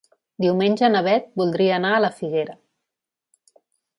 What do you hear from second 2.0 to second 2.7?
la Figuera.